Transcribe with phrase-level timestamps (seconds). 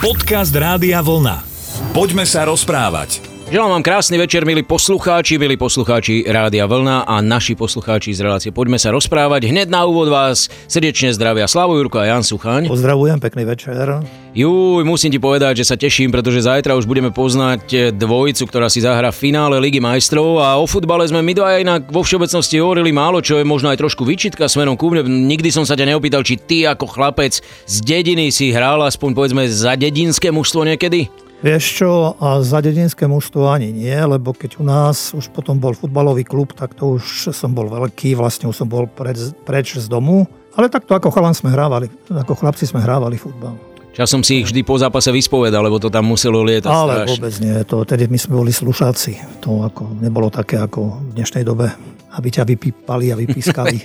[0.00, 1.44] Podcast Rádia Vlna.
[1.92, 3.20] Poďme sa rozprávať.
[3.52, 8.48] Želám vám krásny večer, milí poslucháči, milí poslucháči Rádia Vlna a naši poslucháči z relácie
[8.48, 9.52] Poďme sa rozprávať.
[9.52, 12.72] Hneď na úvod vás srdečne zdravia Slavo Jurko a Jan Suchaň.
[12.72, 14.00] Pozdravujem, pekný večer.
[14.30, 18.78] Juj, musím ti povedať, že sa teším, pretože zajtra už budeme poznať dvojicu, ktorá si
[18.78, 22.94] zahra v finále Ligy majstrov a o futbale sme my dva inak vo všeobecnosti hovorili
[22.94, 25.02] málo, čo je možno aj trošku vyčitka smerom ku mne.
[25.26, 29.50] Nikdy som sa ťa neopýtal, či ty ako chlapec z dediny si hral aspoň povedzme
[29.50, 31.10] za dedinské mužstvo niekedy?
[31.42, 31.90] Vieš čo,
[32.22, 36.54] a za dedinské mužstvo ani nie, lebo keď u nás už potom bol futbalový klub,
[36.54, 40.30] tak to už som bol veľký, vlastne už som bol preč, preč z domu.
[40.54, 43.69] Ale takto ako chalan sme hrávali, ako chlapci sme hrávali futbal.
[44.00, 47.10] Časom si ich vždy po zápase vyspovedal, lebo to tam muselo lietať Ale strašne.
[47.20, 49.44] vôbec nie, to, tedy my sme boli slušáci.
[49.44, 51.68] To ako nebolo také ako v dnešnej dobe
[52.10, 53.76] aby ťa vypípali a vypískali.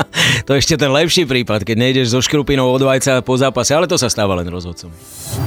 [0.46, 3.84] to je ešte ten lepší prípad, keď nejdeš so škrupinou od vajca po zápase, ale
[3.84, 4.88] to sa stáva len rozhodcom.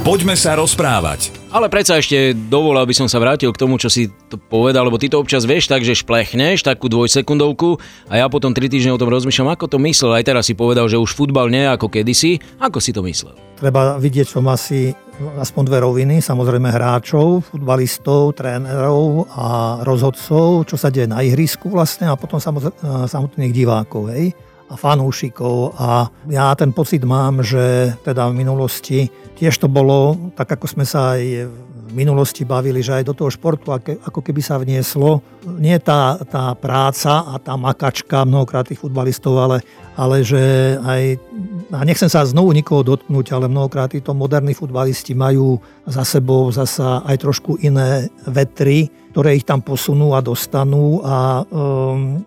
[0.05, 1.33] Poďme sa rozprávať.
[1.49, 5.01] Ale predsa ešte dovol, aby som sa vrátil k tomu, čo si to povedal, lebo
[5.01, 7.79] ty to občas vieš tak, že šplechneš takú dvojsekundovku
[8.11, 10.13] a ja potom tri týždne o tom rozmýšľam, ako to myslel.
[10.13, 12.37] Aj teraz si povedal, že už futbal nie ako kedysi.
[12.61, 13.33] Ako si to myslel?
[13.57, 20.77] Treba vidieť, čo má si aspoň dve roviny, samozrejme hráčov, futbalistov, trénerov a rozhodcov, čo
[20.77, 24.13] sa deje na ihrisku vlastne a potom samotných divákov.
[24.13, 24.37] Hej
[24.75, 29.07] fanúšikov a ja ten pocit mám, že teda v minulosti
[29.39, 31.21] tiež to bolo, tak ako sme sa aj
[31.87, 36.51] v minulosti bavili, že aj do toho športu ako keby sa vnieslo nie tá, tá
[36.59, 39.63] práca a tá makačka mnohokrát tých futbalistov, ale,
[39.95, 41.15] ale že aj,
[41.71, 47.07] a nechcem sa znovu nikoho dotknúť, ale mnohokrát títo moderní futbalisti majú za sebou zasa
[47.07, 52.19] aj trošku iné vetry, ktoré ich tam posunú a dostanú a um,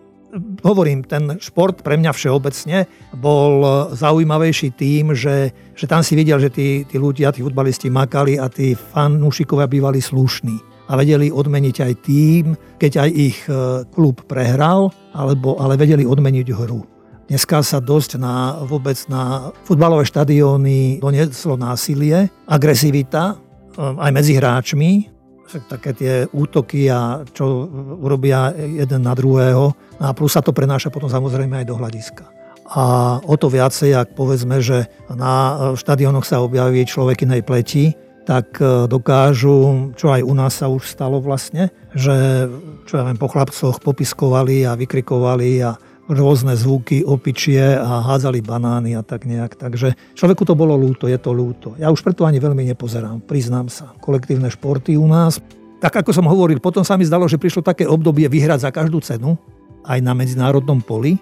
[0.63, 2.87] hovorím, ten šport pre mňa všeobecne
[3.19, 3.63] bol
[3.95, 8.47] zaujímavejší tým, že, že tam si videl, že tí, tí ľudia, tí futbalisti makali a
[8.47, 12.45] tí fanúšikovia bývali slušní a vedeli odmeniť aj tým,
[12.79, 16.83] keď aj ich e, klub prehral, alebo, ale vedeli odmeniť hru.
[17.31, 23.39] Dneska sa dosť na, vôbec na futbalové štadióny donieslo násilie, agresivita,
[23.71, 25.20] e, aj medzi hráčmi,
[25.67, 27.67] také tie útoky a čo
[28.01, 29.75] urobia jeden na druhého.
[29.99, 32.25] No a plus sa to prenáša potom samozrejme aj do hľadiska.
[32.71, 38.63] A o to viacej, ak povedzme, že na štadionoch sa objaví človek inej pleti, tak
[38.63, 42.47] e, dokážu, čo aj u nás sa už stalo vlastne, že
[42.87, 45.75] čo ja viem, po chlapcoch popiskovali a vykrikovali a
[46.11, 49.55] rôzne zvuky, opičie a hádzali banány a tak nejak.
[49.55, 51.79] Takže človeku to bolo lúto, je to lúto.
[51.79, 53.95] Ja už preto ani veľmi nepozerám, priznám sa.
[54.03, 55.39] Kolektívne športy u nás.
[55.81, 59.01] Tak ako som hovoril, potom sa mi zdalo, že prišlo také obdobie vyhrať za každú
[59.01, 59.39] cenu,
[59.87, 61.17] aj na medzinárodnom poli.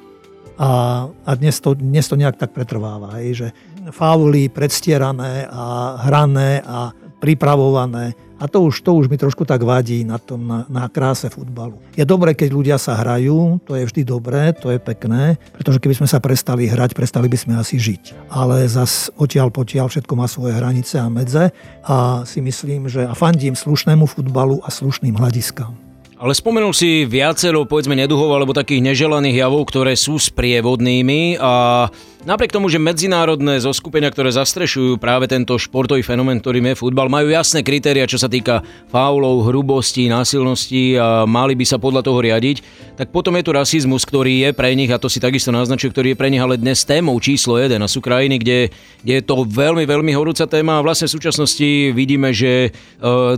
[0.58, 3.48] A, a dnes, to, dnes to nejak tak pretrváva, hej, že
[3.94, 10.06] fauly predstierané a hrané a pripravované a to už, to už mi trošku tak vadí
[10.06, 11.82] na, tom, na, na kráse futbalu.
[11.98, 15.98] Je dobré, keď ľudia sa hrajú, to je vždy dobré, to je pekné, pretože keby
[15.98, 18.30] sme sa prestali hrať, prestali by sme asi žiť.
[18.30, 21.50] Ale zas odtiaľ potiaľ všetko má svoje hranice a medze
[21.82, 25.88] a si myslím, že a fandím slušnému futbalu a slušným hľadiskám.
[26.18, 31.86] Ale spomenul si viacero, povedzme, neduhov alebo takých neželaných javov, ktoré sú sprievodnými a
[32.26, 37.30] Napriek tomu, že medzinárodné zoskupenia, ktoré zastrešujú práve tento športový fenomén, ktorým je futbal, majú
[37.30, 42.56] jasné kritéria, čo sa týka faulov, hrubosti, násilnosti a mali by sa podľa toho riadiť,
[42.98, 46.12] tak potom je tu rasizmus, ktorý je pre nich, a to si takisto naznačil, ktorý
[46.12, 47.78] je pre nich ale dnes témou číslo 1.
[47.78, 48.74] A sú krajiny, kde,
[49.06, 52.70] kde je to veľmi, veľmi horúca téma a vlastne v súčasnosti vidíme, že e,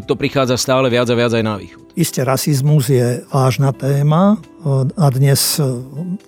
[0.00, 1.84] to prichádza stále viac a viac aj na východ.
[2.00, 4.41] Isté, rasizmus je vážna téma
[4.97, 5.65] a dnes e,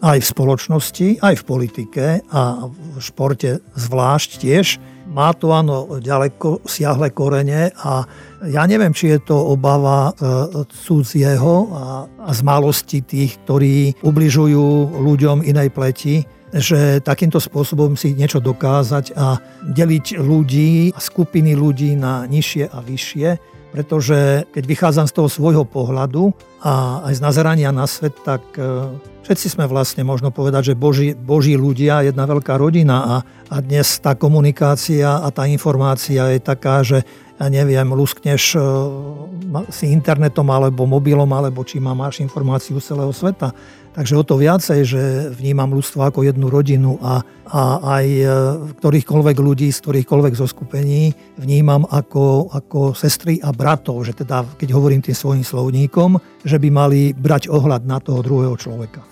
[0.01, 4.67] aj v spoločnosti, aj v politike a v športe zvlášť tiež.
[5.13, 8.09] Má to áno ďaleko siahle korene a
[8.49, 14.97] ja neviem, či je to obava e, cudzieho a, a z malosti tých, ktorí ubližujú
[14.97, 19.41] ľuďom inej pleti, že takýmto spôsobom si niečo dokázať a
[19.73, 26.37] deliť ľudí, skupiny ľudí na nižšie a vyššie pretože keď vychádzam z toho svojho pohľadu
[26.61, 28.93] a aj z nazerania na svet, tak e,
[29.25, 33.17] všetci sme vlastne, možno povedať, že boží, boží ľudia, jedna veľká rodina a,
[33.49, 37.01] a dnes tá komunikácia a tá informácia je taká, že
[37.41, 38.61] ja neviem, luskneš e,
[39.73, 43.57] si internetom alebo mobilom, alebo či má, máš informáciu z celého sveta.
[43.93, 45.03] Takže o to viacej, že
[45.37, 47.63] vnímam ľudstvo ako jednu rodinu a, a
[48.01, 48.25] aj e,
[48.81, 54.73] ktorýchkoľvek ľudí z ktorýchkoľvek zo skupení vnímam ako, ako sestry a bratov, že teda, keď
[54.73, 59.05] hovorím tým svojim slovníkom, že by mali brať ohľad na toho druhého človeka.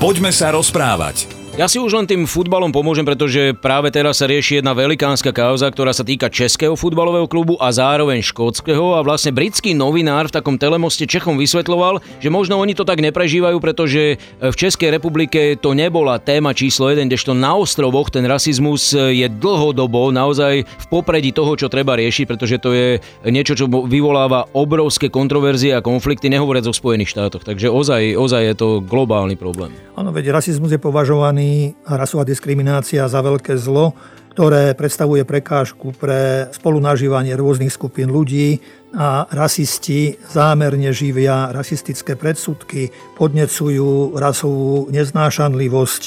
[0.00, 1.43] Poďme sa rozprávať.
[1.54, 5.70] Ja si už len tým futbalom pomôžem, pretože práve teraz sa rieši jedna velikánska kauza,
[5.70, 10.58] ktorá sa týka českého futbalového klubu a zároveň škótskeho a vlastne britský novinár v takom
[10.58, 16.18] telemoste Čechom vysvetloval, že možno oni to tak neprežívajú, pretože v Českej republike to nebola
[16.18, 21.70] téma číslo 1, kdežto na ostrovoch ten rasizmus je dlhodobo naozaj v popredí toho, čo
[21.70, 22.98] treba riešiť, pretože to je
[23.30, 27.46] niečo, čo vyvoláva obrovské kontroverzie a konflikty, nehovoriac o Spojených štátoch.
[27.46, 29.70] Takže ozaj, ozaj je to globálny problém.
[29.94, 31.43] Áno, veď rasizmus je považovaný
[31.84, 33.92] a rasová diskriminácia za veľké zlo,
[34.34, 38.58] ktoré predstavuje prekážku pre spolunažívanie rôznych skupín ľudí
[38.90, 46.02] a rasisti zámerne živia rasistické predsudky, podnecujú rasovú neznášanlivosť.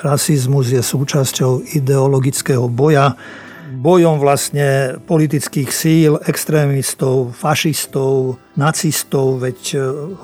[0.00, 3.12] Rasizmus je súčasťou ideologického boja,
[3.76, 9.60] bojom vlastne politických síl, extrémistov, fašistov, nacistov, veď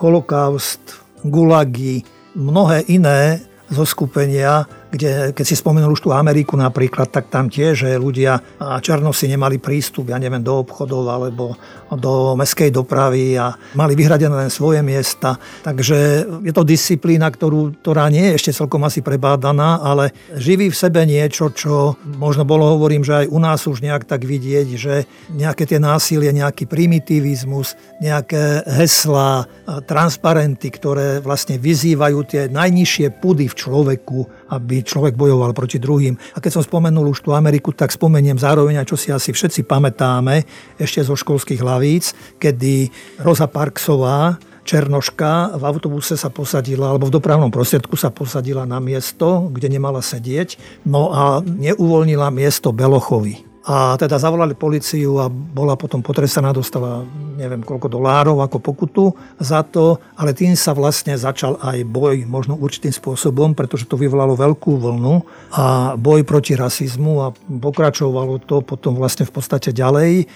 [0.00, 2.00] holokaust, gulagy,
[2.32, 8.60] mnohé iné zoskupenia kde keď si spomenul už tú Ameriku napríklad, tak tam tiež ľudia
[8.60, 11.56] a černosi nemali prístup, ja neviem, do obchodov alebo
[11.88, 15.40] do meskej dopravy a mali vyhradené len svoje miesta.
[15.64, 20.76] Takže je to disciplína, ktorú, ktorá nie je ešte celkom asi prebádaná, ale živí v
[20.76, 25.08] sebe niečo, čo možno bolo, hovorím, že aj u nás už nejak tak vidieť, že
[25.32, 29.48] nejaké tie násilie, nejaký primitivizmus, nejaké heslá,
[29.88, 34.18] transparenty, ktoré vlastne vyzývajú tie najnižšie pudy v človeku,
[34.52, 36.14] aby človek bojoval proti druhým.
[36.36, 39.64] A keď som spomenul už tú Ameriku, tak spomeniem zároveň aj, čo si asi všetci
[39.64, 40.44] pamätáme
[40.76, 42.92] ešte zo školských hlavíc, kedy
[43.24, 49.50] Rosa Parksová, Černoška v autobuse sa posadila, alebo v dopravnom prostriedku sa posadila na miesto,
[49.50, 50.54] kde nemala sedieť,
[50.86, 53.51] no a neuvoľnila miesto Belochovi.
[53.62, 57.06] A teda zavolali policiu a bola potom potrestaná, dostala
[57.38, 59.04] neviem koľko dolárov ako pokutu
[59.38, 64.34] za to, ale tým sa vlastne začal aj boj, možno určitým spôsobom, pretože to vyvolalo
[64.34, 65.14] veľkú vlnu
[65.54, 70.26] a boj proti rasizmu a pokračovalo to potom vlastne v podstate ďalej,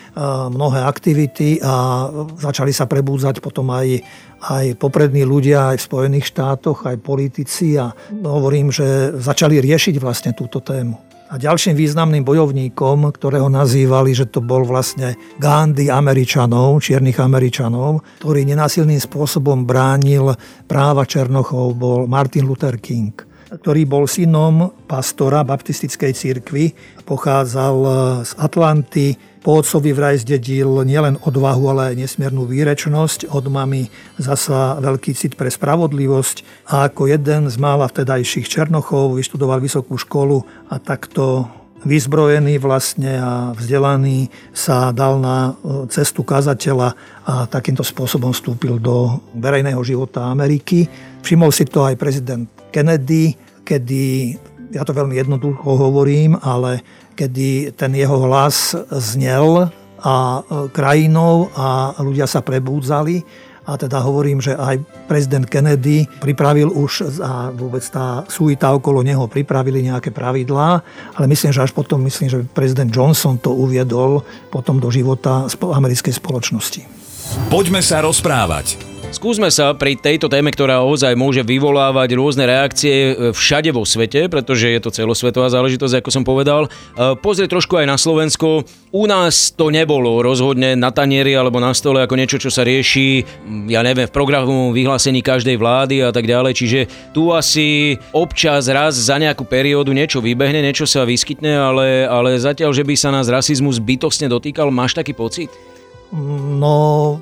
[0.54, 2.06] mnohé aktivity a
[2.38, 4.06] začali sa prebúdzať potom aj
[4.36, 10.36] aj poprední ľudia aj v Spojených štátoch, aj politici a hovorím, že začali riešiť vlastne
[10.36, 11.05] túto tému.
[11.26, 18.46] A ďalším významným bojovníkom, ktorého nazývali, že to bol vlastne Gandhi Američanov, čiernych Američanov, ktorý
[18.46, 20.38] nenásilným spôsobom bránil
[20.70, 26.76] práva Černochov, bol Martin Luther King ktorý bol synom pastora baptistickej cirkvi,
[27.08, 27.76] pochádzal
[28.22, 29.16] z Atlanty,
[29.46, 33.30] po otcovi vraj zdedil nielen odvahu, ale aj nesmiernu výrečnosť.
[33.30, 33.86] Od mamy
[34.18, 40.42] zasa veľký cit pre spravodlivosť a ako jeden z mála vtedajších Černochov vyštudoval vysokú školu
[40.66, 41.46] a takto
[41.86, 49.22] vyzbrojený vlastne a vzdelaný sa dal na e, cestu kazateľa a takýmto spôsobom vstúpil do
[49.38, 50.90] verejného života Ameriky.
[51.22, 54.38] Všimol si to aj prezident Kennedy, kedy,
[54.70, 56.86] ja to veľmi jednoducho hovorím, ale
[57.18, 59.66] kedy ten jeho hlas znel
[59.98, 60.40] a e,
[60.70, 63.26] krajinou a ľudia sa prebúdzali.
[63.66, 64.78] A teda hovorím, že aj
[65.10, 70.86] prezident Kennedy pripravil už a vôbec tá suita okolo neho pripravili nejaké pravidlá,
[71.18, 74.22] ale myslím, že až potom myslím, že prezident Johnson to uviedol
[74.54, 76.86] potom do života americkej spoločnosti.
[77.50, 78.85] Poďme sa rozprávať.
[79.06, 84.26] Skúsme sa pri tejto téme, ktorá ozaj môže vyvolávať rôzne reakcie e, všade vo svete,
[84.26, 86.66] pretože je to celosvetová záležitosť, ako som povedal.
[86.66, 88.66] E, pozrieť trošku aj na Slovensko.
[88.90, 93.22] U nás to nebolo rozhodne na tanieri alebo na stole ako niečo, čo sa rieši,
[93.70, 96.52] ja neviem, v programu vyhlásení každej vlády a tak ďalej.
[96.58, 96.80] Čiže
[97.14, 102.74] tu asi občas raz za nejakú periódu niečo vybehne, niečo sa vyskytne, ale, ale zatiaľ,
[102.74, 105.75] že by sa nás rasizmus bytostne dotýkal, máš taký pocit?
[106.14, 107.18] No,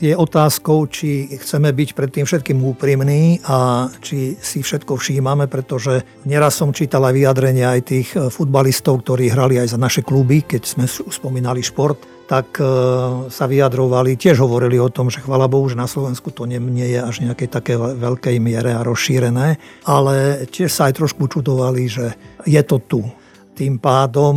[0.00, 6.24] je otázkou, či chceme byť pred tým všetkým úprimní a či si všetko všímame, pretože
[6.24, 10.42] neraz som čítal aj vyjadrenia aj tých eh, futbalistov, ktorí hrali aj za naše kluby,
[10.48, 12.66] keď sme spomínali šport, tak eh,
[13.28, 16.88] sa vyjadrovali, tiež hovorili o tom, že chvala Bohu, že na Slovensku to nie, nie
[16.88, 22.16] je až nejakej také veľkej miere a rozšírené, ale tiež sa aj trošku čudovali, že
[22.48, 23.04] je to tu.
[23.52, 24.36] Tým pádom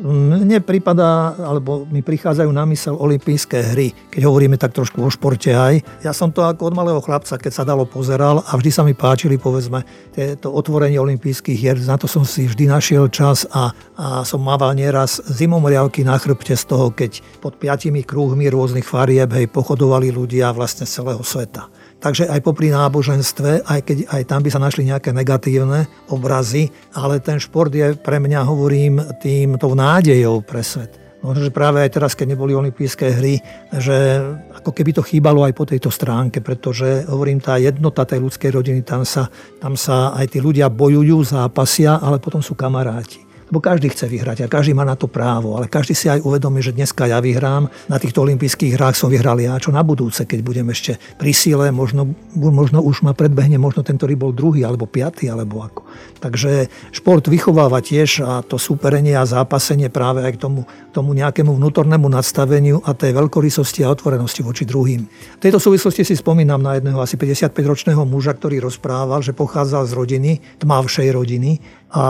[0.00, 5.52] mne prípada, alebo mi prichádzajú na mysel olympijské hry, keď hovoríme tak trošku o športe
[5.52, 5.84] aj.
[6.00, 8.96] Ja som to ako od malého chlapca, keď sa dalo pozeral a vždy sa mi
[8.96, 9.84] páčili, povedzme,
[10.16, 14.72] tieto otvorenie olympijských hier, na to som si vždy našiel čas a, a som mával
[14.72, 20.50] nieraz zimomriavky na chrbte z toho, keď pod piatimi krúhmi rôznych farieb hej, pochodovali ľudia
[20.56, 21.79] vlastne z celého sveta.
[22.00, 27.20] Takže aj popri náboženstve, aj keď aj tam by sa našli nejaké negatívne obrazy, ale
[27.20, 30.96] ten šport je pre mňa, hovorím, tým tou nádejou pre svet.
[31.20, 33.44] Možno, že práve aj teraz, keď neboli olympijské hry,
[33.76, 34.16] že
[34.56, 38.80] ako keby to chýbalo aj po tejto stránke, pretože hovorím, tá jednota tej ľudskej rodiny,
[38.80, 39.28] tam sa,
[39.60, 43.29] tam sa aj tí ľudia bojujú, zápasia, ale potom sú kamaráti.
[43.50, 46.62] Lebo každý chce vyhrať a každý má na to právo, ale každý si aj uvedomí,
[46.62, 50.38] že dneska ja vyhrám, na týchto olympijských hrách som vyhral ja, čo na budúce, keď
[50.46, 54.86] budem ešte pri síle, možno, možno už ma predbehne možno ten, ktorý bol druhý, alebo
[54.86, 55.82] piatý, alebo ako.
[56.22, 60.60] Takže šport vychováva tiež a to súperenie a zápasenie práve aj k tomu,
[60.94, 65.02] tomu nejakému vnútornému nadstaveniu a tej veľkorysosti a otvorenosti voči druhým.
[65.10, 69.92] V tejto súvislosti si spomínam na jedného asi 55-ročného muža, ktorý rozprával, že pochádzal z
[69.96, 70.30] rodiny,
[70.62, 72.04] tmavšej rodiny a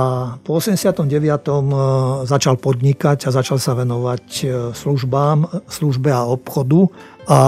[0.44, 1.08] po 89.
[1.08, 1.52] E,
[2.28, 4.46] začal podnikať a začal sa venovať e,
[4.76, 6.92] službám, službe a obchodu
[7.28, 7.38] a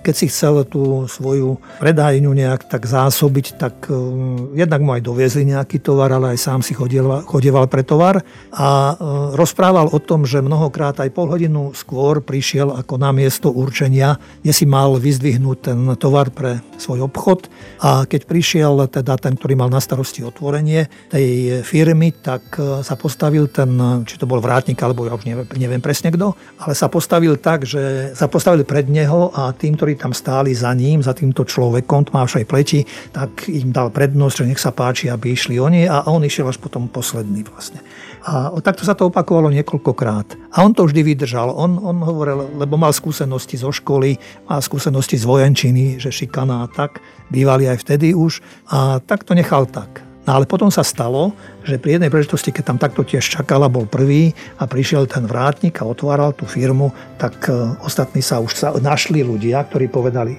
[0.00, 5.44] keď si chcel tú svoju predajňu nejak tak zásobiť, tak um, jednak mu aj doviezli
[5.52, 8.24] nejaký tovar, ale aj sám si chodieval, chodieval pre tovar.
[8.56, 13.52] A uh, rozprával o tom, že mnohokrát aj pol hodinu skôr prišiel ako na miesto
[13.52, 17.52] určenia, kde si mal vyzdvihnúť ten tovar pre svoj obchod.
[17.84, 22.96] A keď prišiel teda ten, ktorý mal na starosti otvorenie tej firmy, tak uh, sa
[22.96, 23.70] postavil ten,
[24.08, 27.68] či to bol vrátnik, alebo ja už neviem, neviem presne kto, ale sa postavil tak,
[27.68, 32.08] že sa postavili pred neho a tým, ktorí tam stáli za ním, za týmto človekom,
[32.08, 36.22] tmášej pleti, tak im dal prednosť, že nech sa páči, aby išli oni a on
[36.22, 37.82] išiel až potom posledný vlastne.
[38.28, 40.52] A takto sa to opakovalo niekoľkokrát.
[40.52, 41.54] A on to vždy vydržal.
[41.54, 44.18] On, on hovoril, lebo mal skúsenosti zo školy,
[44.50, 48.42] mal skúsenosti z vojenčiny, že šikana a tak, bývali aj vtedy už.
[48.74, 50.07] A tak to nechal tak.
[50.28, 51.32] No ale potom sa stalo,
[51.64, 55.80] že pri jednej príležitosti, keď tam takto tiež čakala, bol prvý a prišiel ten vrátnik
[55.80, 60.36] a otváral tú firmu, tak e, ostatní sa už sa našli ľudia, ktorí povedali,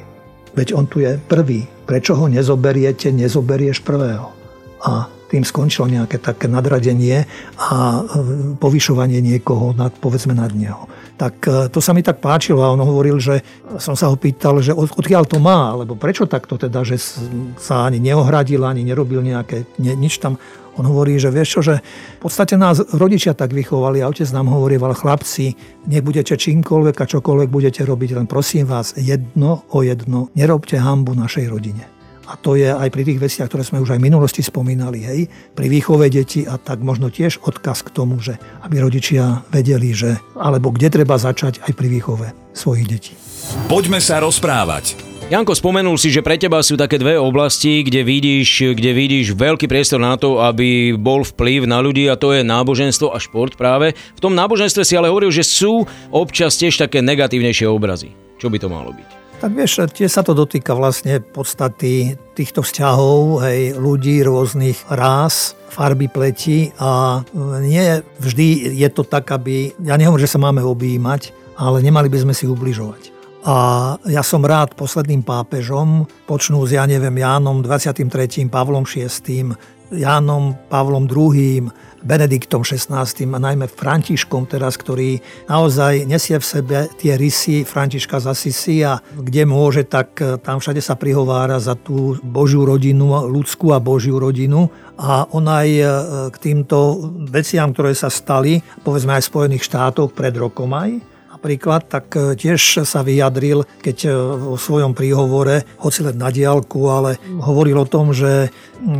[0.53, 4.29] veď on tu je prvý, prečo ho nezoberiete, nezoberieš prvého.
[4.85, 7.25] A tým skončilo nejaké také nadradenie
[7.57, 8.01] a e,
[8.61, 10.85] povyšovanie niekoho nad, povedzme nad neho
[11.19, 13.43] tak e, to sa mi tak páčilo a on hovoril, že
[13.75, 16.95] som sa ho pýtal, že od, odkiaľ to má, alebo prečo takto teda, že
[17.59, 20.39] sa ani neohradil, ani nerobil nejaké, ne, nič tam.
[20.79, 24.47] On hovorí, že vieš čo, že v podstate nás rodičia tak vychovali a otec nám
[24.47, 25.59] hovorieval, chlapci,
[25.91, 31.51] nebudete čímkoľvek a čokoľvek budete robiť, len prosím vás, jedno o jedno, nerobte hambu našej
[31.51, 31.98] rodine.
[32.29, 35.25] A to je aj pri tých veciach, ktoré sme už aj v minulosti spomínali, hej,
[35.57, 40.21] pri výchove detí a tak možno tiež odkaz k tomu, že aby rodičia vedeli, že
[40.37, 43.13] alebo kde treba začať aj pri výchove svojich detí.
[43.65, 45.09] Poďme sa rozprávať.
[45.29, 49.69] Janko, spomenul si, že pre teba sú také dve oblasti, kde vidíš, kde vidíš veľký
[49.69, 53.93] priestor na to, aby bol vplyv na ľudí a to je náboženstvo a šport práve.
[54.17, 58.09] V tom náboženstve si ale hovoril, že sú občas tiež také negatívnejšie obrazy.
[58.41, 59.28] Čo by to malo byť?
[59.39, 66.11] Tak vieš, tie sa to dotýka vlastne podstaty týchto vzťahov, hej, ľudí rôznych rás, farby
[66.11, 67.23] pleti a
[67.63, 72.27] nie vždy je to tak, aby, ja nehovorím, že sa máme objímať, ale nemali by
[72.27, 73.15] sme si ubližovať.
[73.47, 79.55] A ja som rád posledným pápežom, počnú s, ja Jánom 23., Pavlom VI.,
[79.91, 81.69] Jánom Pavlom II.,
[81.99, 85.19] Benediktom XVI a najmä Františkom teraz, ktorý
[85.51, 90.63] naozaj nesie v sebe tie rysy Františka z Asisi a kde môže, tak e, tam
[90.63, 95.83] všade sa prihovára za tú Božiu rodinu, ľudskú a Božiu rodinu a on aj e,
[96.31, 101.03] k týmto veciam, ktoré sa stali, povedzme aj v Spojených štátoch pred rokom aj,
[101.39, 106.91] napríklad, tak e, tiež sa vyjadril, keď e, vo svojom príhovore, hoci len na diálku,
[106.91, 108.51] ale hovoril o tom, že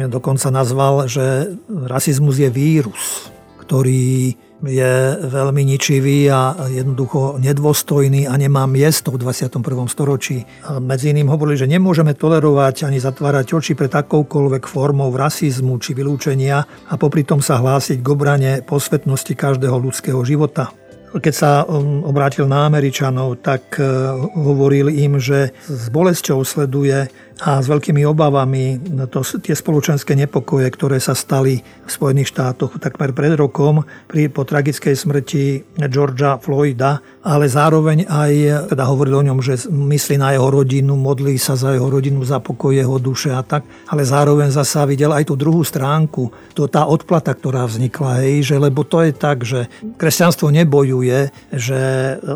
[0.07, 3.27] dokonca nazval, že rasizmus je vírus,
[3.67, 4.93] ktorý je
[5.23, 9.63] veľmi ničivý a jednoducho nedôstojný a nemá miesto v 21.
[9.87, 10.43] storočí.
[10.67, 15.95] A medzi iným hovorili, že nemôžeme tolerovať ani zatvárať oči pred akoukoľvek formou rasizmu či
[15.95, 20.75] vylúčenia a popri tom sa hlásiť k obrane posvetnosti každého ľudského života.
[21.09, 27.63] Keď sa um, obrátil na Američanov, tak uh, hovoril im, že s bolesťou sleduje a
[27.63, 28.75] s veľkými obavami
[29.07, 34.43] to, tie spoločenské nepokoje, ktoré sa stali v Spojených štátoch takmer pred rokom pri, po
[34.43, 35.43] tragickej smrti
[35.87, 38.31] Georgia Floyda, ale zároveň aj
[38.75, 42.43] teda hovoril o ňom, že myslí na jeho rodinu, modlí sa za jeho rodinu, za
[42.43, 46.83] pokoj jeho duše a tak, ale zároveň zasa videl aj tú druhú stránku, to tá
[46.91, 51.79] odplata, ktorá vznikla, hej, že lebo to je tak, že kresťanstvo nebojuje, že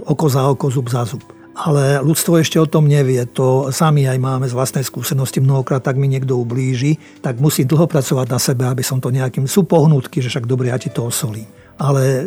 [0.08, 3.22] oko za oko, zub za zub ale ľudstvo ešte o tom nevie.
[3.38, 5.40] To sami aj máme z vlastnej skúsenosti.
[5.40, 9.46] Mnohokrát tak mi niekto ublíži, tak musím dlho pracovať na sebe, aby som to nejakým...
[9.46, 11.63] Sú pohnutky, že však dobre, ja ti to osolím.
[11.78, 12.26] Ale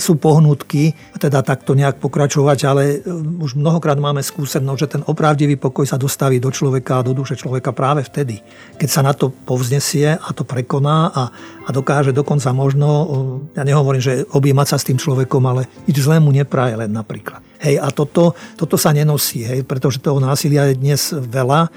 [0.00, 2.82] sú pohnutky, teda takto nejak pokračovať, ale
[3.40, 7.76] už mnohokrát máme skúsenosť, že ten opravdivý pokoj sa dostaví do človeka, do duše človeka
[7.76, 8.40] práve vtedy,
[8.80, 11.22] keď sa na to povznesie a to prekoná a,
[11.64, 12.88] a dokáže dokonca možno,
[13.52, 17.44] ja nehovorím, že objímať sa s tým človekom, ale nič zlému nepraje len napríklad.
[17.60, 21.68] Hej, a toto, toto sa nenosí, hej, pretože toho násilia je dnes veľa.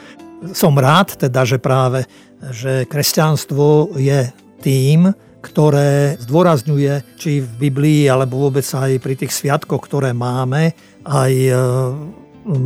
[0.56, 2.08] Som rád teda, že práve
[2.40, 4.32] že kresťanstvo je
[4.64, 10.75] tým, ktoré zdôrazňuje, či v Biblii, alebo vôbec aj pri tých sviatkoch, ktoré máme,
[11.08, 11.53] aj e,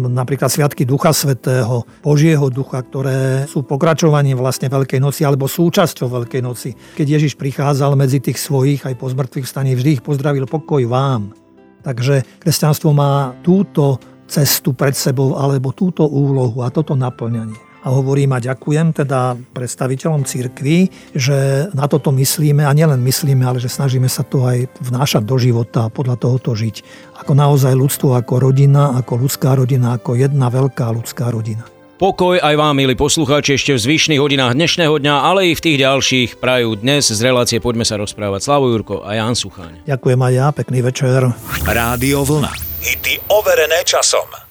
[0.09, 6.41] napríklad Sviatky Ducha Svetého, Božieho Ducha, ktoré sú pokračovaním vlastne Veľkej noci alebo súčasťou Veľkej
[6.41, 6.73] noci.
[6.97, 11.35] Keď Ježiš prichádzal medzi tých svojich aj po zmrtvých staní, vždy ich pozdravil pokoj vám.
[11.83, 18.31] Takže kresťanstvo má túto cestu pred sebou alebo túto úlohu a toto naplňanie a hovorím
[18.33, 24.07] a ďakujem teda predstaviteľom církvy, že na toto myslíme a nielen myslíme, ale že snažíme
[24.07, 26.81] sa to aj vnášať do života a podľa tohoto žiť.
[27.19, 31.67] Ako naozaj ľudstvo, ako rodina, ako ľudská rodina, ako jedna veľká ľudská rodina.
[31.93, 35.77] Pokoj aj vám, milí poslucháči, ešte v zvyšných hodinách dnešného dňa, ale i v tých
[35.79, 39.87] ďalších prajú dnes z relácie Poďme sa rozprávať Slavo Jurko a Jan Sucháň.
[39.87, 41.31] Ďakujem aj ja, pekný večer.
[41.63, 42.51] Rádio Vlna.
[42.83, 44.42] Hity overené časom.